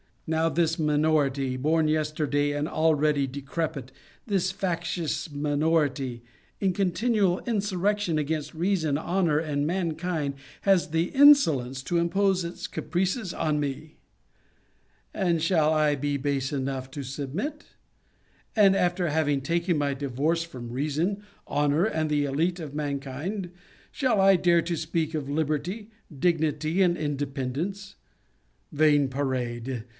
[0.25, 3.91] Now this minority, born yesterday and already decrepit;
[4.25, 6.23] this factious minority,
[6.61, 13.31] in continual insurrection against reason, honor and mankind, has the insolence to impose its caprices
[13.33, 13.97] on me!
[15.13, 17.65] And shall I be base enough to submit?
[18.55, 23.51] And after having taken my divorce from reason, honor, and the elite of mankind,
[23.91, 27.97] shall I dare to speak of liberty, dignity, and independence?
[28.71, 29.83] Vain parade